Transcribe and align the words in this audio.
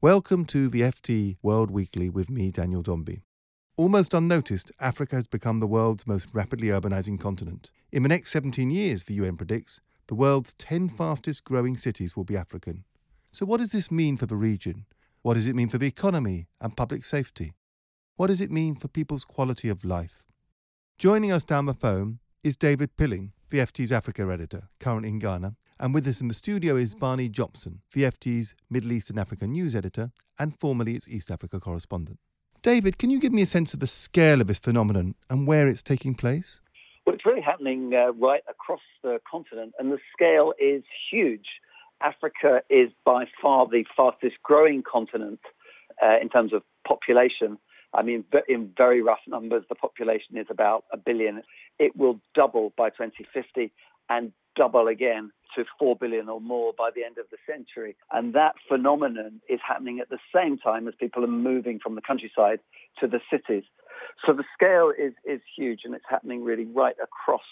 Welcome 0.00 0.44
to 0.44 0.68
the 0.68 0.82
FT 0.82 1.38
World 1.42 1.72
Weekly 1.72 2.08
with 2.08 2.30
me, 2.30 2.52
Daniel 2.52 2.82
Dombey. 2.82 3.24
Almost 3.76 4.14
unnoticed, 4.14 4.70
Africa 4.78 5.16
has 5.16 5.26
become 5.26 5.58
the 5.58 5.66
world's 5.66 6.06
most 6.06 6.28
rapidly 6.32 6.68
urbanizing 6.68 7.18
continent. 7.18 7.72
In 7.90 8.04
the 8.04 8.08
next 8.08 8.30
17 8.30 8.70
years, 8.70 9.02
the 9.02 9.14
UN 9.14 9.36
predicts, 9.36 9.80
the 10.06 10.14
world's 10.14 10.54
10 10.54 10.90
fastest 10.90 11.42
growing 11.42 11.76
cities 11.76 12.16
will 12.16 12.22
be 12.22 12.36
African. 12.36 12.84
So, 13.32 13.44
what 13.44 13.56
does 13.56 13.72
this 13.72 13.90
mean 13.90 14.16
for 14.16 14.26
the 14.26 14.36
region? 14.36 14.86
What 15.22 15.34
does 15.34 15.48
it 15.48 15.56
mean 15.56 15.68
for 15.68 15.78
the 15.78 15.88
economy 15.88 16.46
and 16.60 16.76
public 16.76 17.04
safety? 17.04 17.54
What 18.14 18.28
does 18.28 18.40
it 18.40 18.52
mean 18.52 18.76
for 18.76 18.86
people's 18.86 19.24
quality 19.24 19.68
of 19.68 19.84
life? 19.84 20.28
Joining 20.96 21.32
us 21.32 21.42
down 21.42 21.66
the 21.66 21.74
phone 21.74 22.20
is 22.44 22.56
David 22.56 22.96
Pilling, 22.96 23.32
the 23.50 23.58
FT's 23.58 23.90
Africa 23.90 24.30
editor, 24.32 24.68
currently 24.78 25.08
in 25.08 25.18
Ghana, 25.18 25.56
and 25.80 25.94
with 25.94 26.06
us 26.06 26.20
in 26.20 26.28
the 26.28 26.34
studio 26.34 26.76
is 26.76 26.94
Barney 26.94 27.28
Jopson, 27.28 27.80
the 27.92 28.02
FT's 28.02 28.54
Middle 28.68 28.92
East 28.92 29.10
and 29.10 29.18
Africa 29.18 29.46
news 29.46 29.74
editor 29.74 30.10
and 30.38 30.58
formerly 30.58 30.94
its 30.94 31.08
East 31.08 31.30
Africa 31.30 31.60
correspondent. 31.60 32.18
David, 32.62 32.98
can 32.98 33.10
you 33.10 33.20
give 33.20 33.32
me 33.32 33.42
a 33.42 33.46
sense 33.46 33.72
of 33.74 33.80
the 33.80 33.86
scale 33.86 34.40
of 34.40 34.48
this 34.48 34.58
phenomenon 34.58 35.14
and 35.30 35.46
where 35.46 35.68
it's 35.68 35.82
taking 35.82 36.14
place? 36.14 36.60
Well, 37.06 37.14
it's 37.14 37.24
really 37.24 37.40
happening 37.40 37.92
uh, 37.94 38.12
right 38.12 38.42
across 38.48 38.80
the 39.02 39.20
continent, 39.30 39.72
and 39.78 39.92
the 39.92 39.98
scale 40.12 40.52
is 40.60 40.82
huge. 41.10 41.46
Africa 42.02 42.62
is 42.68 42.90
by 43.04 43.24
far 43.40 43.66
the 43.66 43.84
fastest 43.96 44.36
growing 44.42 44.82
continent 44.82 45.40
uh, 46.02 46.16
in 46.20 46.28
terms 46.28 46.52
of 46.52 46.62
population. 46.86 47.58
I 47.94 48.02
mean, 48.02 48.24
in 48.48 48.72
very 48.76 49.00
rough 49.00 49.20
numbers, 49.26 49.64
the 49.68 49.74
population 49.74 50.36
is 50.36 50.46
about 50.50 50.84
a 50.92 50.96
billion. 50.96 51.42
It 51.78 51.96
will 51.96 52.20
double 52.34 52.72
by 52.76 52.90
2050 52.90 53.72
and 54.10 54.32
double 54.56 54.88
again 54.88 55.30
to 55.58 55.64
4 55.78 55.96
billion 55.96 56.28
or 56.28 56.40
more 56.40 56.72
by 56.76 56.90
the 56.94 57.04
end 57.04 57.18
of 57.18 57.26
the 57.30 57.36
century. 57.46 57.96
And 58.12 58.34
that 58.34 58.54
phenomenon 58.68 59.40
is 59.48 59.60
happening 59.66 60.00
at 60.00 60.08
the 60.08 60.18
same 60.34 60.58
time 60.58 60.88
as 60.88 60.94
people 60.98 61.24
are 61.24 61.28
moving 61.28 61.78
from 61.82 61.94
the 61.94 62.00
countryside 62.00 62.60
to 63.00 63.06
the 63.06 63.20
cities. 63.30 63.64
So 64.24 64.32
the 64.32 64.44
scale 64.54 64.92
is, 64.96 65.12
is 65.24 65.40
huge 65.56 65.80
and 65.84 65.94
it's 65.94 66.04
happening 66.08 66.44
really 66.44 66.64
right 66.64 66.96
across 67.02 67.42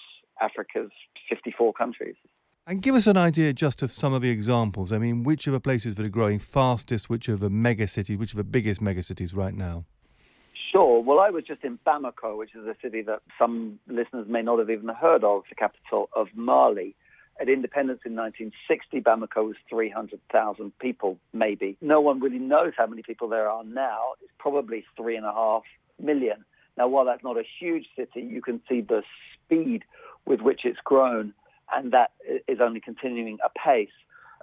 Africa's 0.40 0.90
54 1.28 1.72
countries. 1.72 2.16
And 2.68 2.82
give 2.82 2.94
us 2.94 3.06
an 3.06 3.16
idea 3.16 3.52
just 3.52 3.82
of 3.82 3.92
some 3.92 4.12
of 4.12 4.22
the 4.22 4.30
examples. 4.30 4.90
I 4.90 4.98
mean, 4.98 5.22
which 5.22 5.46
are 5.46 5.52
the 5.52 5.60
places 5.60 5.94
that 5.94 6.06
are 6.06 6.10
growing 6.10 6.40
fastest, 6.40 7.08
which 7.08 7.28
are 7.28 7.36
the 7.36 7.50
mega 7.50 7.86
cities, 7.86 8.18
which 8.18 8.34
are 8.34 8.38
the 8.38 8.44
biggest 8.44 8.80
mega 8.80 9.02
cities 9.02 9.34
right 9.34 9.54
now? 9.54 9.84
Sure. 10.72 11.00
Well, 11.00 11.20
I 11.20 11.30
was 11.30 11.44
just 11.44 11.62
in 11.62 11.78
Bamako, 11.86 12.36
which 12.36 12.54
is 12.56 12.66
a 12.66 12.74
city 12.82 13.02
that 13.02 13.20
some 13.38 13.78
listeners 13.86 14.26
may 14.28 14.42
not 14.42 14.58
have 14.58 14.68
even 14.68 14.88
heard 14.88 15.22
of, 15.22 15.42
the 15.48 15.54
capital 15.54 16.08
of 16.16 16.26
Mali. 16.34 16.96
At 17.38 17.50
independence 17.50 18.00
in 18.06 18.16
1960, 18.16 19.00
Bamako 19.02 19.48
was 19.48 19.56
300,000 19.68 20.78
people, 20.78 21.18
maybe. 21.34 21.76
No 21.82 22.00
one 22.00 22.20
really 22.20 22.38
knows 22.38 22.72
how 22.76 22.86
many 22.86 23.02
people 23.02 23.28
there 23.28 23.48
are 23.48 23.62
now. 23.62 24.14
It's 24.22 24.32
probably 24.38 24.84
three 24.96 25.16
and 25.16 25.26
a 25.26 25.32
half 25.32 25.62
million. 26.02 26.44
Now, 26.78 26.88
while 26.88 27.04
that's 27.04 27.22
not 27.22 27.36
a 27.36 27.44
huge 27.60 27.86
city, 27.94 28.20
you 28.20 28.40
can 28.40 28.60
see 28.68 28.80
the 28.80 29.02
speed 29.34 29.84
with 30.24 30.40
which 30.40 30.62
it's 30.64 30.78
grown, 30.82 31.34
and 31.74 31.92
that 31.92 32.12
is 32.48 32.58
only 32.60 32.80
continuing 32.80 33.38
apace. 33.44 33.90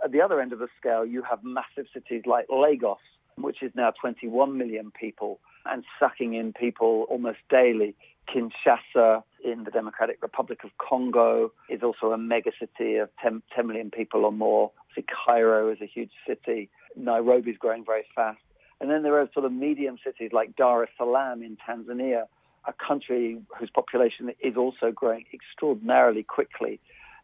At 0.03 0.11
the 0.11 0.21
other 0.21 0.39
end 0.39 0.53
of 0.53 0.59
the 0.59 0.67
scale, 0.79 1.05
you 1.05 1.23
have 1.23 1.43
massive 1.43 1.85
cities 1.93 2.23
like 2.25 2.45
Lagos, 2.49 2.97
which 3.37 3.63
is 3.63 3.71
now 3.75 3.91
21 3.99 4.57
million 4.57 4.91
people 4.91 5.39
and 5.65 5.83
sucking 5.99 6.33
in 6.33 6.53
people 6.53 7.05
almost 7.09 7.39
daily. 7.49 7.95
Kinshasa 8.29 9.23
in 9.43 9.63
the 9.63 9.71
Democratic 9.71 10.21
Republic 10.21 10.63
of 10.63 10.71
Congo 10.77 11.51
is 11.69 11.81
also 11.83 12.11
a 12.13 12.17
megacity 12.17 13.01
of 13.01 13.09
10, 13.21 13.41
10 13.55 13.67
million 13.67 13.91
people 13.91 14.25
or 14.25 14.31
more. 14.31 14.71
See, 14.95 15.03
Cairo 15.03 15.71
is 15.71 15.79
a 15.81 15.85
huge 15.85 16.11
city. 16.27 16.69
Nairobi 16.95 17.51
is 17.51 17.57
growing 17.57 17.83
very 17.85 18.05
fast. 18.15 18.39
And 18.79 18.89
then 18.89 19.03
there 19.03 19.19
are 19.19 19.29
sort 19.33 19.45
of 19.45 19.51
medium 19.51 19.97
cities 20.03 20.31
like 20.33 20.55
Dar 20.55 20.83
es 20.83 20.89
Salaam 20.97 21.43
in 21.43 21.57
Tanzania, 21.57 22.25
a 22.65 22.73
country 22.73 23.41
whose 23.57 23.69
population 23.69 24.31
is 24.41 24.55
also 24.57 24.91
growing 24.91 25.25
extraordinarily 25.33 26.23
quickly, 26.23 26.79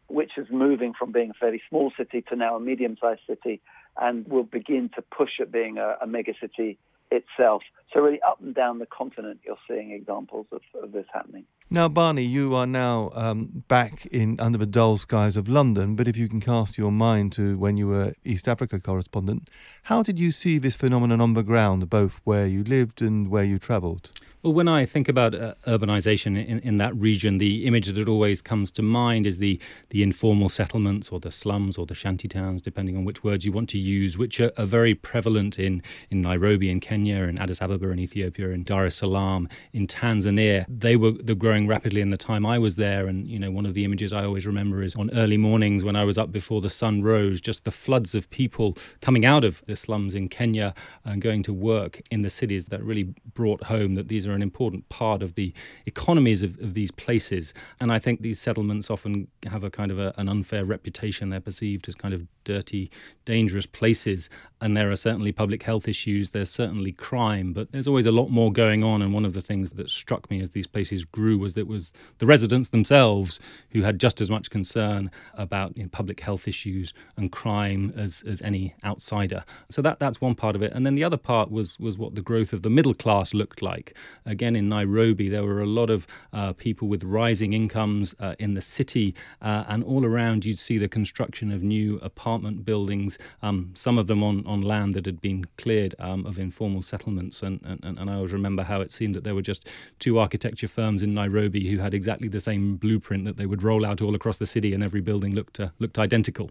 which 0.08 0.32
is 0.36 0.46
moving 0.50 0.92
from 0.98 1.12
being 1.12 1.30
a 1.30 1.34
fairly 1.34 1.62
small 1.68 1.92
city 1.96 2.22
to 2.28 2.36
now 2.36 2.56
a 2.56 2.60
medium 2.60 2.96
sized 3.00 3.20
city 3.26 3.60
and 4.00 4.26
will 4.28 4.44
begin 4.44 4.90
to 4.94 5.02
push 5.02 5.40
at 5.40 5.50
being 5.50 5.78
a, 5.78 5.96
a 6.02 6.06
megacity 6.06 6.76
itself. 7.10 7.62
So 7.92 8.00
really, 8.00 8.20
up 8.22 8.40
and 8.40 8.54
down 8.54 8.78
the 8.78 8.86
continent, 8.86 9.40
you're 9.44 9.58
seeing 9.68 9.90
examples 9.92 10.46
of, 10.52 10.60
of 10.82 10.92
this 10.92 11.06
happening. 11.12 11.44
Now, 11.72 11.88
Barney, 11.88 12.24
you 12.24 12.56
are 12.56 12.66
now 12.66 13.12
um, 13.14 13.62
back 13.68 14.04
in 14.06 14.40
under 14.40 14.58
the 14.58 14.66
dull 14.66 14.96
skies 14.96 15.36
of 15.36 15.48
London. 15.48 15.94
But 15.94 16.08
if 16.08 16.16
you 16.16 16.28
can 16.28 16.40
cast 16.40 16.76
your 16.76 16.90
mind 16.90 17.32
to 17.34 17.56
when 17.58 17.76
you 17.76 17.86
were 17.86 18.12
East 18.24 18.48
Africa 18.48 18.80
correspondent, 18.80 19.48
how 19.84 20.02
did 20.02 20.18
you 20.18 20.32
see 20.32 20.58
this 20.58 20.74
phenomenon 20.74 21.20
on 21.20 21.34
the 21.34 21.44
ground, 21.44 21.88
both 21.88 22.20
where 22.24 22.48
you 22.48 22.64
lived 22.64 23.00
and 23.00 23.30
where 23.30 23.44
you 23.44 23.60
travelled? 23.60 24.10
Well, 24.42 24.54
when 24.54 24.68
I 24.68 24.86
think 24.86 25.06
about 25.06 25.34
uh, 25.34 25.52
urbanization 25.66 26.42
in, 26.42 26.60
in 26.60 26.78
that 26.78 26.96
region, 26.96 27.36
the 27.36 27.66
image 27.66 27.88
that 27.88 28.08
always 28.08 28.40
comes 28.40 28.70
to 28.70 28.80
mind 28.82 29.26
is 29.26 29.36
the, 29.36 29.60
the 29.90 30.02
informal 30.02 30.48
settlements 30.48 31.10
or 31.10 31.20
the 31.20 31.30
slums 31.30 31.76
or 31.76 31.84
the 31.84 31.94
shanty 31.94 32.26
towns, 32.26 32.62
depending 32.62 32.96
on 32.96 33.04
which 33.04 33.22
words 33.22 33.44
you 33.44 33.52
want 33.52 33.68
to 33.68 33.78
use, 33.78 34.16
which 34.16 34.40
are, 34.40 34.50
are 34.56 34.64
very 34.64 34.94
prevalent 34.94 35.58
in, 35.58 35.82
in 36.08 36.22
Nairobi 36.22 36.70
in 36.70 36.80
Kenya, 36.80 37.24
in 37.24 37.38
Addis 37.38 37.60
Ababa 37.60 37.90
in 37.90 37.98
Ethiopia, 37.98 38.48
in 38.48 38.62
Dar 38.62 38.86
es 38.86 38.94
Salaam, 38.94 39.46
in 39.74 39.86
Tanzania. 39.86 40.64
They 40.70 40.96
were 40.96 41.12
the 41.12 41.34
growing 41.34 41.59
rapidly 41.66 42.00
in 42.00 42.10
the 42.10 42.16
time 42.16 42.44
I 42.46 42.58
was 42.58 42.76
there. 42.76 43.06
And, 43.06 43.28
you 43.28 43.38
know, 43.38 43.50
one 43.50 43.66
of 43.66 43.74
the 43.74 43.84
images 43.84 44.12
I 44.12 44.24
always 44.24 44.46
remember 44.46 44.82
is 44.82 44.96
on 44.96 45.10
early 45.14 45.36
mornings 45.36 45.84
when 45.84 45.96
I 45.96 46.04
was 46.04 46.18
up 46.18 46.32
before 46.32 46.60
the 46.60 46.70
sun 46.70 47.02
rose, 47.02 47.40
just 47.40 47.64
the 47.64 47.70
floods 47.70 48.14
of 48.14 48.28
people 48.30 48.76
coming 49.00 49.24
out 49.24 49.44
of 49.44 49.62
the 49.66 49.76
slums 49.76 50.14
in 50.14 50.28
Kenya 50.28 50.74
and 51.04 51.22
going 51.22 51.42
to 51.44 51.52
work 51.52 52.00
in 52.10 52.22
the 52.22 52.30
cities 52.30 52.66
that 52.66 52.82
really 52.82 53.14
brought 53.34 53.64
home 53.64 53.94
that 53.94 54.08
these 54.08 54.26
are 54.26 54.32
an 54.32 54.42
important 54.42 54.88
part 54.88 55.22
of 55.22 55.34
the 55.34 55.52
economies 55.86 56.42
of, 56.42 56.58
of 56.60 56.74
these 56.74 56.90
places. 56.90 57.54
And 57.80 57.92
I 57.92 57.98
think 57.98 58.20
these 58.20 58.40
settlements 58.40 58.90
often 58.90 59.28
have 59.46 59.64
a 59.64 59.70
kind 59.70 59.90
of 59.90 59.98
a, 59.98 60.14
an 60.16 60.28
unfair 60.28 60.64
reputation. 60.64 61.30
They're 61.30 61.40
perceived 61.40 61.88
as 61.88 61.94
kind 61.94 62.14
of 62.14 62.26
dirty, 62.44 62.90
dangerous 63.24 63.66
places. 63.66 64.28
And 64.60 64.76
there 64.76 64.90
are 64.90 64.96
certainly 64.96 65.32
public 65.32 65.62
health 65.62 65.88
issues, 65.88 66.30
there's 66.30 66.50
certainly 66.50 66.92
crime, 66.92 67.52
but 67.52 67.72
there's 67.72 67.86
always 67.86 68.06
a 68.06 68.12
lot 68.12 68.28
more 68.28 68.52
going 68.52 68.82
on. 68.82 69.02
And 69.02 69.12
one 69.12 69.24
of 69.24 69.32
the 69.32 69.42
things 69.42 69.70
that 69.70 69.90
struck 69.90 70.30
me 70.30 70.40
as 70.40 70.50
these 70.50 70.66
places 70.66 71.04
grew 71.04 71.38
was 71.38 71.49
that 71.54 71.62
it 71.62 71.66
was 71.68 71.92
the 72.18 72.26
residents 72.26 72.68
themselves 72.68 73.40
who 73.70 73.82
had 73.82 73.98
just 73.98 74.20
as 74.20 74.30
much 74.30 74.50
concern 74.50 75.10
about 75.34 75.76
you 75.76 75.84
know, 75.84 75.88
public 75.92 76.20
health 76.20 76.48
issues 76.48 76.92
and 77.16 77.32
crime 77.32 77.92
as, 77.96 78.22
as 78.26 78.42
any 78.42 78.74
outsider. 78.84 79.44
So 79.68 79.82
that, 79.82 79.98
that's 79.98 80.20
one 80.20 80.34
part 80.34 80.56
of 80.56 80.62
it. 80.62 80.72
And 80.72 80.84
then 80.86 80.94
the 80.94 81.04
other 81.04 81.16
part 81.16 81.50
was, 81.50 81.78
was 81.78 81.98
what 81.98 82.14
the 82.14 82.22
growth 82.22 82.52
of 82.52 82.62
the 82.62 82.70
middle 82.70 82.94
class 82.94 83.34
looked 83.34 83.62
like. 83.62 83.96
Again, 84.26 84.56
in 84.56 84.68
Nairobi, 84.68 85.28
there 85.28 85.44
were 85.44 85.60
a 85.60 85.66
lot 85.66 85.90
of 85.90 86.06
uh, 86.32 86.52
people 86.54 86.88
with 86.88 87.04
rising 87.04 87.52
incomes 87.52 88.14
uh, 88.20 88.34
in 88.38 88.54
the 88.54 88.62
city, 88.62 89.14
uh, 89.42 89.64
and 89.68 89.84
all 89.84 90.04
around 90.04 90.44
you'd 90.44 90.58
see 90.58 90.78
the 90.78 90.88
construction 90.88 91.50
of 91.52 91.62
new 91.62 91.98
apartment 92.02 92.64
buildings, 92.64 93.18
um, 93.42 93.72
some 93.74 93.98
of 93.98 94.06
them 94.06 94.22
on, 94.22 94.46
on 94.46 94.62
land 94.62 94.94
that 94.94 95.06
had 95.06 95.20
been 95.20 95.46
cleared 95.58 95.94
um, 95.98 96.26
of 96.26 96.38
informal 96.38 96.82
settlements. 96.82 97.42
And, 97.42 97.60
and, 97.64 97.98
and 97.98 98.10
I 98.10 98.14
always 98.14 98.32
remember 98.32 98.62
how 98.62 98.80
it 98.80 98.92
seemed 98.92 99.14
that 99.14 99.24
there 99.24 99.34
were 99.34 99.42
just 99.42 99.68
two 99.98 100.18
architecture 100.18 100.68
firms 100.68 101.02
in 101.02 101.14
Nairobi 101.14 101.29
who 101.30 101.78
had 101.78 101.94
exactly 101.94 102.28
the 102.28 102.40
same 102.40 102.76
blueprint 102.76 103.24
that 103.24 103.36
they 103.36 103.46
would 103.46 103.62
roll 103.62 103.84
out 103.84 104.00
all 104.02 104.14
across 104.14 104.38
the 104.38 104.46
city, 104.46 104.74
and 104.74 104.82
every 104.82 105.00
building 105.00 105.34
looked, 105.34 105.60
uh, 105.60 105.68
looked 105.78 105.98
identical. 105.98 106.50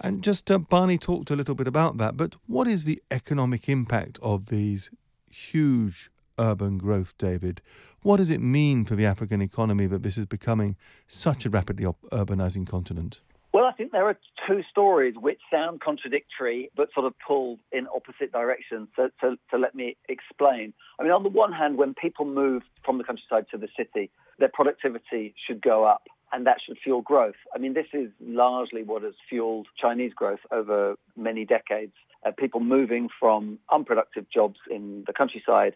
And 0.00 0.22
just 0.22 0.50
uh, 0.50 0.58
Barney 0.58 0.98
talked 0.98 1.30
a 1.30 1.36
little 1.36 1.54
bit 1.54 1.68
about 1.68 1.98
that, 1.98 2.16
but 2.16 2.36
what 2.46 2.66
is 2.66 2.84
the 2.84 3.00
economic 3.10 3.68
impact 3.68 4.18
of 4.22 4.46
these 4.46 4.90
huge 5.30 6.10
urban 6.38 6.78
growth, 6.78 7.14
David? 7.18 7.62
What 8.02 8.16
does 8.16 8.30
it 8.30 8.40
mean 8.40 8.84
for 8.84 8.96
the 8.96 9.06
African 9.06 9.40
economy 9.40 9.86
that 9.86 10.02
this 10.02 10.18
is 10.18 10.26
becoming 10.26 10.76
such 11.06 11.46
a 11.46 11.50
rapidly 11.50 11.86
urbanizing 12.10 12.66
continent? 12.66 13.20
Well, 13.52 13.66
I 13.66 13.72
think 13.72 13.92
there 13.92 14.08
are 14.08 14.18
two 14.48 14.62
stories 14.70 15.14
which 15.20 15.38
sound 15.50 15.82
contradictory 15.82 16.70
but 16.74 16.88
sort 16.94 17.04
of 17.04 17.12
pull 17.26 17.58
in 17.70 17.86
opposite 17.94 18.32
directions. 18.32 18.88
So, 18.96 19.10
so, 19.20 19.36
so, 19.50 19.56
let 19.58 19.74
me 19.74 19.96
explain. 20.08 20.72
I 20.98 21.02
mean, 21.02 21.12
on 21.12 21.22
the 21.22 21.28
one 21.28 21.52
hand, 21.52 21.76
when 21.76 21.92
people 21.92 22.24
move 22.24 22.62
from 22.82 22.96
the 22.96 23.04
countryside 23.04 23.44
to 23.50 23.58
the 23.58 23.68
city, 23.76 24.10
their 24.38 24.48
productivity 24.48 25.34
should 25.46 25.60
go 25.60 25.84
up. 25.84 26.04
and 26.32 26.46
that 26.46 26.56
should 26.64 26.78
fuel 26.82 27.02
growth. 27.02 27.34
I 27.54 27.58
mean, 27.58 27.74
this 27.74 27.88
is 27.92 28.10
largely 28.20 28.82
what 28.82 29.02
has 29.02 29.14
fueled 29.28 29.68
Chinese 29.78 30.12
growth 30.14 30.40
over 30.50 30.96
many 31.16 31.44
decades. 31.44 31.92
Uh, 32.24 32.30
people 32.36 32.60
moving 32.60 33.08
from 33.20 33.58
unproductive 33.70 34.26
jobs 34.30 34.58
in 34.70 35.04
the 35.06 35.12
countryside 35.12 35.74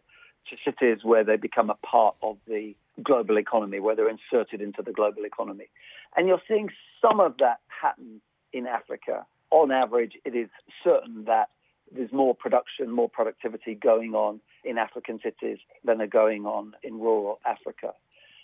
to 0.49 0.57
cities 0.65 0.99
where 1.03 1.25
they 1.25 1.37
become 1.37 1.71
a 1.71 1.75
part 1.87 2.15
of 2.23 2.37
the 2.47 2.75
global 3.03 3.37
economy, 3.37 3.81
where 3.81 3.95
they're 3.97 4.09
inserted 4.09 4.61
into 4.63 4.81
the 4.83 4.93
global 4.93 5.25
economy. 5.25 5.69
And 6.17 6.29
you're 6.29 6.41
seeing 6.49 6.71
some 7.03 7.21
of 7.21 7.35
that 7.39 7.59
happen 7.81 8.21
in 8.53 8.67
Africa. 8.67 9.27
On 9.51 9.71
average, 9.71 10.13
it 10.25 10.35
is 10.35 10.49
certain 10.83 11.25
that 11.27 11.51
there's 11.95 12.13
more 12.13 12.35
production, 12.35 12.91
more 12.91 13.09
productivity 13.09 13.75
going 13.75 14.15
on 14.15 14.41
in 14.65 14.79
African 14.79 15.21
cities 15.23 15.59
than 15.85 16.01
are 16.01 16.07
going 16.07 16.45
on 16.47 16.75
in 16.83 16.95
rural 16.99 17.39
Africa. 17.47 17.93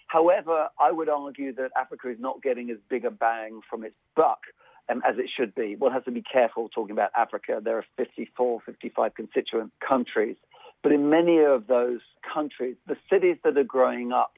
However, 0.06 0.69
I 0.79 0.93
would 0.93 1.08
argue 1.08 1.52
that 1.55 1.70
Africa 1.76 2.11
is 2.11 2.19
not 2.20 2.43
getting 2.43 2.70
as 2.70 2.76
big 2.88 3.05
a 3.05 3.11
bang 3.11 3.61
from 3.69 3.82
its 3.82 3.96
buck 4.14 4.40
um, 4.90 5.02
as 5.08 5.17
it 5.19 5.31
should 5.34 5.55
be. 5.55 5.75
One 5.76 5.93
has 5.93 6.05
to 6.05 6.11
be 6.11 6.23
careful 6.23 6.69
talking 6.69 6.93
about 6.93 7.11
Africa. 7.17 7.61
There 7.62 7.79
are 7.79 7.84
54, 7.96 8.61
55 8.64 9.14
constituent 9.14 9.73
countries. 9.87 10.37
But 10.82 10.93
in 10.93 11.11
many 11.11 11.38
of 11.38 11.67
those 11.67 12.00
countries, 12.32 12.76
the 12.87 12.96
cities 13.08 13.37
that 13.44 13.56
are 13.56 13.64
growing 13.64 14.12
up 14.12 14.32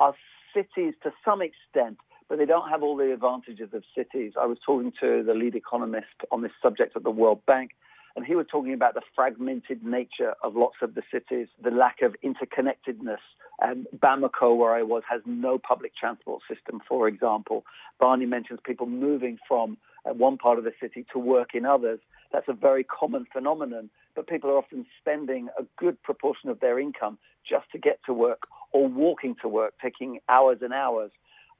are 0.00 0.14
cities 0.54 0.94
to 1.02 1.12
some 1.24 1.42
extent, 1.42 1.98
but 2.28 2.38
they 2.38 2.46
don't 2.46 2.68
have 2.68 2.82
all 2.82 2.96
the 2.96 3.12
advantages 3.12 3.70
of 3.72 3.82
cities. 3.96 4.32
I 4.40 4.46
was 4.46 4.58
talking 4.64 4.92
to 5.00 5.22
the 5.22 5.34
lead 5.34 5.54
economist 5.54 6.06
on 6.30 6.42
this 6.42 6.52
subject 6.62 6.96
at 6.96 7.02
the 7.02 7.10
World 7.10 7.44
Bank, 7.46 7.72
and 8.16 8.24
he 8.24 8.34
was 8.34 8.46
talking 8.50 8.72
about 8.72 8.94
the 8.94 9.02
fragmented 9.14 9.84
nature 9.84 10.34
of 10.42 10.54
lots 10.54 10.76
of 10.82 10.94
the 10.94 11.02
cities, 11.12 11.48
the 11.62 11.70
lack 11.70 12.00
of 12.02 12.14
interconnectedness. 12.24 13.18
Um, 13.62 13.86
Bamako, 13.96 14.56
where 14.56 14.74
I 14.74 14.82
was, 14.82 15.02
has 15.08 15.20
no 15.26 15.58
public 15.58 15.92
transport 15.96 16.42
system, 16.48 16.80
for 16.88 17.08
example. 17.08 17.64
Barney 18.00 18.26
mentions 18.26 18.60
people 18.64 18.86
moving 18.86 19.38
from 19.46 19.76
uh, 20.04 20.12
one 20.12 20.38
part 20.38 20.58
of 20.58 20.64
the 20.64 20.72
city 20.80 21.04
to 21.12 21.18
work 21.18 21.54
in 21.54 21.64
others. 21.64 22.00
That's 22.32 22.48
a 22.48 22.52
very 22.52 22.84
common 22.84 23.26
phenomenon, 23.32 23.90
but 24.16 24.26
people 24.26 24.50
are 24.50 24.58
often 24.58 24.86
spending 25.00 25.48
a 25.58 25.64
good 25.76 26.02
proportion 26.02 26.50
of 26.50 26.60
their 26.60 26.78
income 26.80 27.18
just 27.48 27.70
to 27.72 27.78
get 27.78 28.00
to 28.06 28.12
work 28.12 28.42
or 28.72 28.88
walking 28.88 29.36
to 29.42 29.48
work, 29.48 29.74
taking 29.80 30.18
hours 30.28 30.58
and 30.62 30.72
hours. 30.72 31.10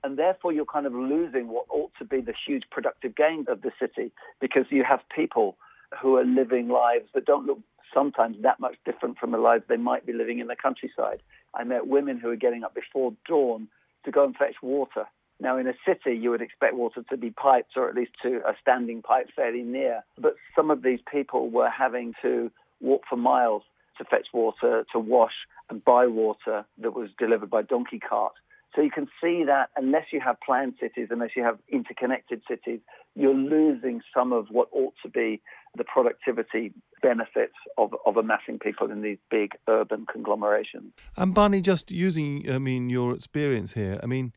And 0.04 0.18
therefore, 0.18 0.52
you're 0.52 0.66
kind 0.66 0.86
of 0.86 0.92
losing 0.92 1.48
what 1.48 1.64
ought 1.70 1.90
to 1.98 2.04
be 2.04 2.20
the 2.20 2.34
huge 2.46 2.64
productive 2.70 3.16
gains 3.16 3.46
of 3.48 3.62
the 3.62 3.72
city 3.80 4.12
because 4.38 4.66
you 4.68 4.84
have 4.84 5.00
people 5.14 5.56
who 6.00 6.16
are 6.16 6.24
living 6.24 6.68
lives 6.68 7.06
that 7.14 7.24
don't 7.24 7.46
look 7.46 7.58
sometimes 7.92 8.36
that 8.42 8.60
much 8.60 8.76
different 8.84 9.16
from 9.16 9.30
the 9.30 9.38
lives 9.38 9.64
they 9.66 9.78
might 9.78 10.04
be 10.04 10.12
living 10.12 10.40
in 10.40 10.48
the 10.48 10.56
countryside. 10.56 11.22
I 11.54 11.64
met 11.64 11.86
women 11.86 12.18
who 12.18 12.28
are 12.28 12.36
getting 12.36 12.64
up 12.64 12.74
before 12.74 13.14
dawn 13.26 13.68
to 14.04 14.10
go 14.10 14.24
and 14.24 14.36
fetch 14.36 14.56
water. 14.62 15.06
Now, 15.40 15.56
in 15.56 15.66
a 15.66 15.74
city, 15.86 16.16
you 16.16 16.30
would 16.30 16.42
expect 16.42 16.74
water 16.74 17.02
to 17.08 17.16
be 17.16 17.30
piped 17.30 17.76
or 17.76 17.88
at 17.88 17.94
least 17.94 18.12
to 18.22 18.36
a 18.46 18.54
standing 18.60 19.00
pipe 19.00 19.28
fairly 19.34 19.62
near. 19.62 20.04
But 20.18 20.34
some 20.54 20.70
of 20.70 20.82
these 20.82 21.00
people 21.10 21.48
were 21.48 21.70
having 21.70 22.14
to 22.20 22.50
walk 22.80 23.04
for 23.08 23.16
miles 23.16 23.62
to 23.98 24.04
fetch 24.04 24.26
water, 24.34 24.84
to 24.92 24.98
wash 24.98 25.34
and 25.70 25.82
buy 25.82 26.06
water 26.06 26.66
that 26.78 26.94
was 26.94 27.08
delivered 27.18 27.48
by 27.48 27.62
donkey 27.62 27.98
cart. 27.98 28.34
So 28.74 28.82
you 28.82 28.90
can 28.90 29.06
see 29.22 29.44
that 29.44 29.70
unless 29.76 30.06
you 30.12 30.20
have 30.20 30.36
planned 30.40 30.74
cities, 30.80 31.08
unless 31.10 31.30
you 31.36 31.44
have 31.44 31.58
interconnected 31.68 32.42
cities, 32.48 32.80
you're 33.14 33.34
losing 33.34 34.00
some 34.12 34.32
of 34.32 34.46
what 34.50 34.68
ought 34.72 34.94
to 35.02 35.08
be 35.08 35.40
the 35.76 35.84
productivity 35.84 36.72
benefits 37.00 37.54
of, 37.78 37.94
of 38.04 38.16
amassing 38.16 38.58
people 38.58 38.90
in 38.90 39.02
these 39.02 39.18
big 39.30 39.52
urban 39.68 40.06
conglomerations. 40.10 40.92
And 41.16 41.34
Barney, 41.34 41.60
just 41.60 41.90
using, 41.90 42.50
I 42.50 42.58
mean, 42.58 42.90
your 42.90 43.14
experience 43.14 43.74
here, 43.74 44.00
I 44.02 44.06
mean, 44.06 44.32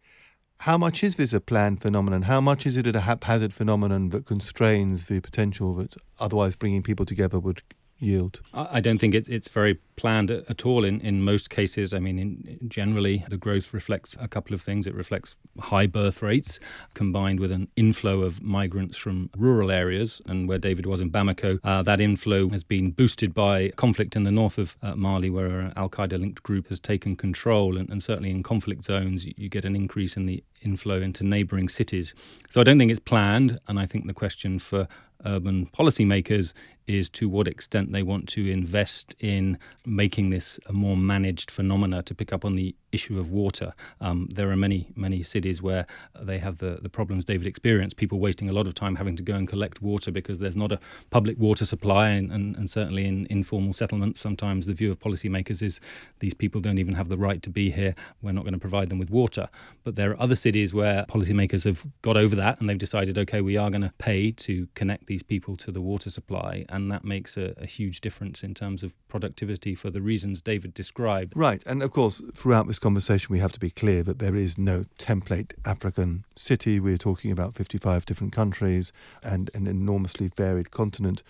how 0.62 0.78
much 0.78 1.04
is 1.04 1.16
this 1.16 1.34
a 1.34 1.40
planned 1.40 1.82
phenomenon? 1.82 2.24
How 2.24 2.42
much 2.42 2.66
is 2.66 2.78
it 2.78 2.96
a 2.96 3.02
haphazard 3.02 3.54
phenomenon 3.54 4.10
that 4.10 4.26
constrains 4.26 5.06
the 5.06 5.20
potential 5.22 5.74
that 5.76 5.96
otherwise 6.20 6.56
bringing 6.56 6.82
people 6.82 7.06
together 7.06 7.40
would 7.40 7.62
yield? 8.00 8.42
I 8.54 8.80
don't 8.80 9.00
think 9.00 9.16
it's 9.16 9.50
very 9.50 9.80
planned 9.98 10.30
at 10.30 10.66
all 10.66 10.86
in, 10.86 11.02
in 11.02 11.24
most 11.24 11.50
cases. 11.50 11.94
I 11.94 12.00
mean, 12.00 12.20
in, 12.20 12.60
generally, 12.70 13.26
the 13.30 13.38
growth 13.38 13.74
reflects 13.74 14.16
a 14.20 14.28
couple 14.28 14.54
of 14.54 14.62
things. 14.62 14.88
It 14.88 14.94
reflects 14.94 15.36
high 15.60 15.88
birth 15.88 16.22
rates 16.22 16.60
combined 16.94 17.40
with 17.40 17.52
an 17.52 17.68
inflow 17.76 18.22
of 18.22 18.42
migrants 18.42 18.98
from 18.98 19.30
rural 19.36 19.72
areas. 19.72 20.22
And 20.28 20.48
where 20.48 20.60
David 20.60 20.86
was 20.86 21.02
in 21.02 21.12
Bamako, 21.12 21.60
uh, 21.64 21.82
that 21.84 22.00
inflow 22.00 22.50
has 22.50 22.64
been 22.64 22.92
boosted 22.92 23.34
by 23.34 23.70
conflict 23.70 24.16
in 24.16 24.24
the 24.24 24.32
north 24.32 24.58
of 24.58 24.78
uh, 24.82 24.96
Mali, 24.96 25.30
where 25.30 25.60
an 25.60 25.74
Al 25.76 25.90
Qaeda 25.90 26.20
linked 26.20 26.44
group 26.44 26.68
has 26.70 26.80
taken 26.80 27.16
control. 27.16 27.78
And, 27.78 27.90
and 27.90 28.02
certainly 28.02 28.30
in 28.32 28.44
conflict 28.44 28.84
zones, 28.84 29.26
you, 29.26 29.50
get 29.50 29.66
an 29.66 29.76
increase 29.76 30.16
in 30.16 30.26
the 30.26 30.44
inflow 30.62 31.02
into 31.02 31.24
neighbouring 31.24 31.70
cities. 31.70 32.14
So 32.50 32.62
I 32.62 32.64
don't 32.64 32.78
think 32.78 32.92
it's 32.92 33.00
planned. 33.00 33.60
And 33.68 33.80
I 33.80 33.88
think 33.88 34.06
the 34.06 34.14
question 34.14 34.60
for 34.60 34.88
urban 35.26 35.66
policymakers 35.68 36.54
is 36.88 37.10
to 37.10 37.28
what 37.28 37.48
extent 37.48 37.92
they 37.92 38.04
want 38.04 38.28
to 38.30 38.50
invest 38.50 39.16
in 39.20 39.58
making 39.86 40.30
this 40.30 40.60
a 40.68 40.74
more 40.74 40.98
managed 40.98 41.52
phenomena 41.52 42.02
to 42.04 42.16
pick 42.16 42.32
up 42.32 42.46
on 42.46 42.56
the 42.56 42.76
issue 42.92 43.20
of 43.20 43.32
water. 43.32 43.74
Um, 44.02 44.28
there 44.34 44.50
are 44.50 44.56
many, 44.56 44.88
many 44.96 45.24
cities 45.24 45.62
where 45.62 45.86
they 46.20 46.38
have 46.38 46.60
the, 46.60 46.80
the 46.82 46.90
problems 46.90 47.26
David 47.26 47.48
experienced, 47.48 47.98
people 47.98 48.20
wasting 48.20 48.50
a 48.50 48.54
lot 48.54 48.68
of 48.68 48.74
time 48.74 48.96
having 48.96 49.16
to 49.18 49.24
go 49.24 49.36
and 49.36 49.48
collect 49.48 49.82
water 49.82 50.12
because 50.12 50.40
there's 50.40 50.56
not 50.56 50.72
a 50.72 50.80
public 51.10 51.38
water 51.38 51.66
supply. 51.66 52.10
And, 52.10 52.32
and, 52.32 52.56
and 52.56 52.70
certainly 52.70 53.06
in 53.06 53.28
informal 53.30 53.74
settlements, 53.74 54.22
sometimes 54.22 54.66
the 54.66 54.74
view 54.74 54.92
of 54.92 55.00
policymakers 55.00 55.62
is 55.62 55.80
these 56.20 56.34
people 56.34 56.62
don't 56.62 56.78
even 56.78 56.96
have 56.96 57.10
the 57.10 57.18
right 57.18 57.42
to 57.44 57.50
be 57.50 57.72
here. 57.72 57.96
We're 58.22 58.32
not 58.32 58.44
going 58.44 58.54
to 58.54 58.60
provide 58.60 58.90
them 58.90 59.00
with 59.00 59.10
water. 59.10 59.50
But 59.84 59.96
there 59.96 60.12
are 60.12 60.22
other 60.22 60.36
cities 60.36 60.74
where 60.74 61.06
policymakers 61.10 61.66
have 61.66 61.86
got 62.02 62.18
over 62.18 62.36
that 62.36 62.60
and 62.60 62.70
they've 62.70 62.78
decided, 62.78 63.18
okay, 63.18 63.42
we 63.42 63.58
are 63.58 63.70
going 63.70 63.82
to 63.82 63.94
pay 63.98 64.32
to 64.32 64.68
connect 64.76 65.08
these 65.08 65.24
people 65.24 65.58
to 65.58 65.72
the 65.72 65.82
water 65.82 66.10
supply 66.10 66.66
and 66.70 66.92
that 66.92 67.04
makes 67.04 67.38
a, 67.38 67.54
a, 67.58 67.66
huge 67.66 68.02
difference 68.02 68.44
in 68.44 68.54
terms 68.54 68.84
of 68.84 68.94
productivity 69.08 69.76
for 69.76 69.90
the 69.90 70.02
reasons 70.02 70.42
David 70.42 70.74
described. 70.74 71.34
Right, 71.36 71.64
and 71.66 71.84
of 71.84 71.92
course, 71.92 72.22
throughout 72.34 72.68
this 72.68 72.80
conversation, 72.88 73.34
we 73.34 73.40
have 73.40 73.52
to 73.52 73.60
be 73.60 73.70
clear 73.70 74.02
that 74.02 74.20
there 74.20 74.34
is 74.34 74.58
no 74.58 74.86
template 74.98 75.52
African 75.66 76.24
city. 76.38 76.80
We're 76.80 76.98
talking 76.98 77.34
about 77.34 77.54
55 77.54 78.06
different 78.06 78.32
countries 78.32 78.94
and 79.22 79.52
an 79.54 79.68
enormously 79.68 80.30
varied 80.38 80.72
continent. 80.72 81.22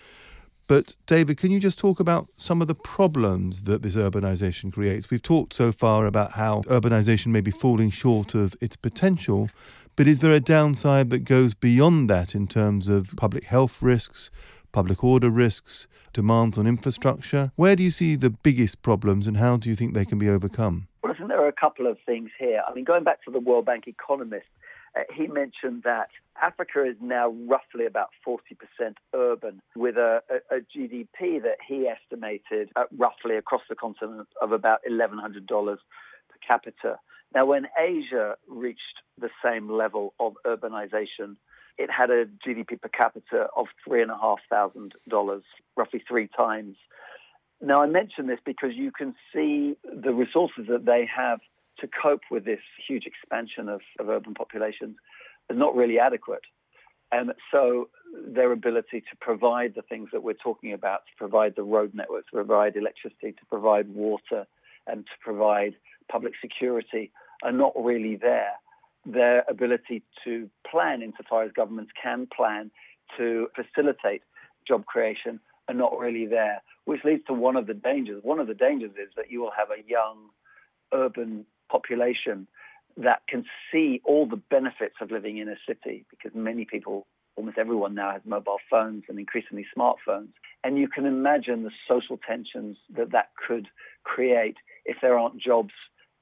But, 0.68 0.94
David, 1.08 1.36
can 1.36 1.50
you 1.50 1.58
just 1.58 1.76
talk 1.76 1.98
about 1.98 2.28
some 2.36 2.62
of 2.62 2.68
the 2.68 2.76
problems 2.76 3.62
that 3.62 3.82
this 3.82 3.96
urbanization 3.96 4.72
creates? 4.72 5.10
We've 5.10 5.20
talked 5.20 5.52
so 5.52 5.72
far 5.72 6.06
about 6.06 6.34
how 6.34 6.62
urbanization 6.68 7.28
may 7.28 7.40
be 7.40 7.50
falling 7.50 7.90
short 7.90 8.36
of 8.36 8.54
its 8.60 8.76
potential, 8.76 9.48
but 9.96 10.06
is 10.06 10.20
there 10.20 10.30
a 10.30 10.38
downside 10.38 11.10
that 11.10 11.24
goes 11.24 11.54
beyond 11.54 12.08
that 12.08 12.36
in 12.36 12.46
terms 12.46 12.86
of 12.86 13.14
public 13.16 13.44
health 13.44 13.82
risks, 13.82 14.30
public 14.70 15.02
order 15.02 15.28
risks, 15.28 15.88
demands 16.12 16.56
on 16.56 16.68
infrastructure? 16.68 17.50
Where 17.56 17.74
do 17.74 17.82
you 17.82 17.90
see 17.90 18.14
the 18.14 18.30
biggest 18.30 18.80
problems 18.82 19.26
and 19.26 19.38
how 19.38 19.56
do 19.56 19.68
you 19.68 19.74
think 19.74 19.94
they 19.94 20.04
can 20.04 20.20
be 20.20 20.28
overcome? 20.28 20.86
Well, 21.02 21.14
are 21.48 21.50
a 21.50 21.60
couple 21.60 21.86
of 21.86 21.98
things 22.04 22.30
here. 22.38 22.62
I 22.66 22.74
mean, 22.74 22.84
going 22.84 23.04
back 23.04 23.24
to 23.24 23.30
the 23.30 23.40
World 23.40 23.64
Bank 23.64 23.84
economist, 23.86 24.46
uh, 24.96 25.02
he 25.14 25.26
mentioned 25.26 25.82
that 25.84 26.08
Africa 26.40 26.84
is 26.84 26.96
now 27.00 27.28
roughly 27.46 27.86
about 27.86 28.10
40% 28.26 28.38
urban, 29.14 29.60
with 29.74 29.96
a, 29.96 30.22
a, 30.30 30.56
a, 30.56 30.60
GDP 30.60 31.42
that 31.42 31.58
he 31.66 31.86
estimated 31.88 32.70
roughly 32.96 33.36
across 33.36 33.62
the 33.68 33.74
continent 33.74 34.28
of 34.40 34.52
about 34.52 34.80
$1,100 34.88 35.48
per 35.48 35.78
capita. 36.46 36.98
Now, 37.34 37.44
when 37.44 37.66
Asia 37.78 38.36
reached 38.46 39.02
the 39.20 39.30
same 39.44 39.70
level 39.70 40.14
of 40.20 40.34
urbanization, 40.46 41.36
it 41.76 41.90
had 41.90 42.10
a 42.10 42.26
GDP 42.46 42.80
per 42.80 42.88
capita 42.88 43.48
of 43.56 43.66
$3,500, 43.86 45.42
roughly 45.76 46.04
three 46.08 46.28
times. 46.36 46.76
Now, 47.60 47.82
I 47.82 47.86
mention 47.86 48.26
this 48.26 48.38
because 48.44 48.70
you 48.74 48.92
can 48.92 49.14
see 49.32 49.76
the 49.84 50.12
resources 50.12 50.66
that 50.68 50.84
they 50.84 51.08
have 51.14 51.40
to 51.80 51.88
cope 51.88 52.22
with 52.30 52.44
this 52.44 52.60
huge 52.86 53.04
expansion 53.06 53.68
of, 53.68 53.80
of 53.98 54.08
urban 54.08 54.34
populations 54.34 54.96
is 55.50 55.56
not 55.56 55.74
really 55.74 55.98
adequate. 55.98 56.42
And 57.10 57.32
so 57.50 57.88
their 58.26 58.52
ability 58.52 59.00
to 59.00 59.16
provide 59.20 59.74
the 59.74 59.82
things 59.82 60.10
that 60.12 60.22
we're 60.22 60.34
talking 60.34 60.72
about, 60.72 61.00
to 61.06 61.12
provide 61.16 61.54
the 61.56 61.62
road 61.62 61.92
networks, 61.94 62.30
to 62.30 62.36
provide 62.36 62.76
electricity, 62.76 63.32
to 63.32 63.46
provide 63.48 63.88
water, 63.94 64.46
and 64.86 65.04
to 65.06 65.12
provide 65.20 65.74
public 66.10 66.34
security 66.40 67.10
are 67.42 67.52
not 67.52 67.72
really 67.76 68.16
there 68.16 68.52
their 69.06 69.44
ability 69.48 70.02
to 70.24 70.50
plan, 70.70 71.02
insofar 71.02 71.42
as 71.42 71.52
governments 71.52 71.92
can 72.00 72.28
plan, 72.34 72.70
to 73.16 73.48
facilitate 73.54 74.22
job 74.66 74.84
creation 74.86 75.40
are 75.68 75.74
not 75.74 75.98
really 75.98 76.26
there, 76.26 76.62
which 76.84 77.04
leads 77.04 77.24
to 77.26 77.32
one 77.32 77.56
of 77.56 77.66
the 77.66 77.74
dangers. 77.74 78.22
One 78.22 78.40
of 78.40 78.46
the 78.46 78.54
dangers 78.54 78.92
is 78.92 79.10
that 79.16 79.30
you 79.30 79.40
will 79.40 79.52
have 79.56 79.68
a 79.70 79.88
young 79.88 80.30
urban 80.92 81.44
population 81.70 82.46
that 82.96 83.22
can 83.28 83.44
see 83.70 84.00
all 84.04 84.26
the 84.26 84.36
benefits 84.36 84.96
of 85.00 85.10
living 85.10 85.38
in 85.38 85.48
a 85.48 85.56
city 85.66 86.04
because 86.10 86.32
many 86.34 86.64
people, 86.64 87.06
almost 87.36 87.58
everyone 87.58 87.94
now 87.94 88.10
has 88.10 88.22
mobile 88.24 88.58
phones 88.68 89.04
and 89.08 89.18
increasingly 89.18 89.66
smartphones. 89.76 90.30
And 90.64 90.78
you 90.78 90.88
can 90.88 91.06
imagine 91.06 91.62
the 91.62 91.70
social 91.86 92.18
tensions 92.26 92.76
that 92.96 93.12
that 93.12 93.28
could 93.46 93.68
create 94.02 94.56
if 94.84 94.96
there 95.00 95.16
aren't 95.18 95.40
jobs 95.40 95.74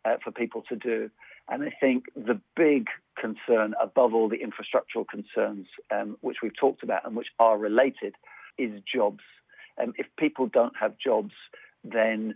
uh, 0.04 0.16
for 0.22 0.30
people 0.30 0.62
to 0.68 0.76
do. 0.76 1.10
And 1.48 1.62
I 1.62 1.70
think 1.80 2.06
the 2.14 2.40
big 2.56 2.88
concern, 3.18 3.74
above 3.80 4.12
all 4.14 4.28
the 4.28 4.38
infrastructural 4.38 5.06
concerns, 5.08 5.66
um, 5.90 6.16
which 6.20 6.38
we've 6.42 6.56
talked 6.56 6.82
about 6.82 7.06
and 7.06 7.16
which 7.16 7.28
are 7.38 7.56
related, 7.56 8.14
is 8.58 8.80
jobs. 8.92 9.20
Um, 9.80 9.92
if 9.99 10.06
people 10.18 10.47
don't 10.47 10.75
have 10.78 10.97
jobs, 10.99 11.33
then 11.85 12.35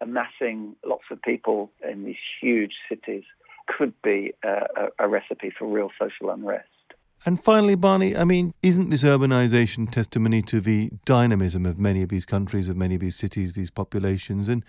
amassing 0.00 0.76
lots 0.84 1.04
of 1.10 1.20
people 1.22 1.70
in 1.88 2.04
these 2.04 2.16
huge 2.40 2.72
cities 2.88 3.24
could 3.66 3.94
be 4.02 4.32
a, 4.44 4.88
a 4.98 5.08
recipe 5.08 5.52
for 5.56 5.66
real 5.66 5.90
social 5.98 6.30
unrest. 6.30 6.68
And 7.24 7.42
finally, 7.42 7.74
Barney, 7.74 8.16
I 8.16 8.24
mean, 8.24 8.54
isn't 8.62 8.90
this 8.90 9.02
urbanization 9.02 9.90
testimony 9.90 10.42
to 10.42 10.60
the 10.60 10.90
dynamism 11.04 11.66
of 11.66 11.78
many 11.78 12.02
of 12.02 12.08
these 12.08 12.24
countries, 12.24 12.68
of 12.68 12.76
many 12.76 12.94
of 12.94 13.00
these 13.00 13.16
cities, 13.16 13.54
these 13.54 13.70
populations? 13.70 14.48
And 14.48 14.64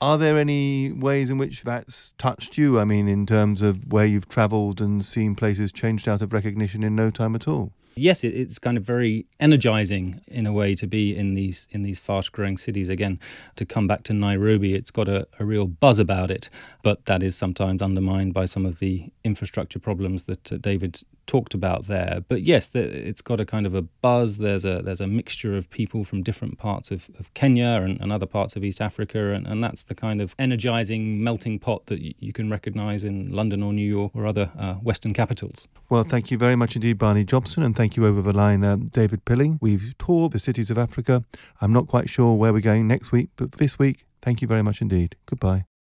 are 0.00 0.18
there 0.18 0.38
any 0.38 0.92
ways 0.92 1.30
in 1.30 1.38
which 1.38 1.62
that's 1.62 2.12
touched 2.18 2.58
you? 2.58 2.78
I 2.78 2.84
mean, 2.84 3.08
in 3.08 3.24
terms 3.24 3.62
of 3.62 3.90
where 3.90 4.04
you've 4.04 4.28
traveled 4.28 4.82
and 4.82 5.04
seen 5.04 5.34
places 5.34 5.72
changed 5.72 6.06
out 6.06 6.20
of 6.20 6.32
recognition 6.32 6.84
in 6.84 6.94
no 6.94 7.10
time 7.10 7.34
at 7.34 7.48
all? 7.48 7.72
Yes, 7.98 8.24
it, 8.24 8.34
it's 8.34 8.58
kind 8.58 8.76
of 8.76 8.84
very 8.84 9.26
energizing 9.40 10.20
in 10.28 10.46
a 10.46 10.52
way 10.52 10.74
to 10.74 10.86
be 10.86 11.16
in 11.16 11.34
these 11.34 11.66
in 11.70 11.82
these 11.82 11.98
fast 11.98 12.32
growing 12.32 12.56
cities 12.56 12.88
again. 12.88 13.18
To 13.56 13.64
come 13.64 13.86
back 13.86 14.02
to 14.04 14.12
Nairobi, 14.12 14.74
it's 14.74 14.90
got 14.90 15.08
a, 15.08 15.26
a 15.38 15.44
real 15.44 15.66
buzz 15.66 15.98
about 15.98 16.30
it, 16.30 16.50
but 16.82 17.04
that 17.06 17.22
is 17.22 17.36
sometimes 17.36 17.82
undermined 17.82 18.34
by 18.34 18.46
some 18.46 18.64
of 18.64 18.78
the 18.78 19.10
infrastructure 19.24 19.78
problems 19.78 20.24
that 20.24 20.52
uh, 20.52 20.56
David 20.58 21.02
talked 21.28 21.54
about 21.54 21.86
there. 21.86 22.24
But 22.26 22.42
yes, 22.42 22.70
it's 22.74 23.22
got 23.22 23.38
a 23.38 23.44
kind 23.44 23.66
of 23.66 23.74
a 23.74 23.82
buzz. 23.82 24.38
There's 24.38 24.64
a 24.64 24.82
there's 24.82 25.00
a 25.00 25.06
mixture 25.06 25.56
of 25.56 25.70
people 25.70 26.02
from 26.02 26.22
different 26.22 26.58
parts 26.58 26.90
of, 26.90 27.08
of 27.20 27.32
Kenya 27.34 27.80
and, 27.82 28.00
and, 28.00 28.10
other 28.10 28.26
parts 28.26 28.56
of 28.56 28.64
East 28.64 28.80
Africa, 28.80 29.32
and, 29.32 29.46
and 29.46 29.62
that's 29.62 29.84
the 29.84 29.94
kind 29.94 30.20
of 30.20 30.34
energizing 30.38 31.22
melting 31.22 31.60
pot 31.60 31.86
that 31.86 32.00
you 32.00 32.32
can 32.32 32.50
recognise 32.50 33.04
in 33.04 33.30
London 33.30 33.62
or 33.62 33.72
New 33.72 33.88
York 33.88 34.12
or 34.14 34.26
other 34.26 34.50
uh, 34.58 34.74
Western 34.74 35.12
capitals. 35.12 35.68
Well, 35.90 36.02
thank 36.02 36.30
you 36.30 36.38
very 36.38 36.56
much 36.56 36.74
indeed, 36.74 36.94
Barney 36.94 37.24
Jopson, 37.24 37.62
and 37.62 37.76
thank 37.76 37.96
you 37.96 38.06
over 38.06 38.22
the 38.22 38.32
line, 38.32 38.64
uh, 38.64 38.76
David 38.76 39.24
Pilling. 39.24 39.58
We've 39.60 39.96
toured 39.98 40.32
the 40.32 40.38
cities 40.38 40.70
of 40.70 40.78
Africa. 40.78 41.24
I'm 41.60 41.72
not 41.72 41.86
quite 41.86 42.08
sure 42.08 42.34
where 42.34 42.52
we're 42.52 42.60
going 42.60 42.88
next 42.88 43.12
week, 43.12 43.28
but 43.36 43.52
this 43.52 43.78
week, 43.78 44.06
thank 44.22 44.40
you 44.40 44.48
very 44.48 44.62
much 44.62 44.80
indeed. 44.80 45.16
Goodbye. 45.26 45.68